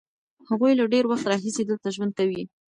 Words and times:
هغوی 0.49 0.71
له 0.79 0.85
ډېر 0.93 1.03
وخت 1.07 1.25
راهیسې 1.31 1.63
دلته 1.65 1.87
ژوند 1.95 2.11
کوي. 2.19 2.43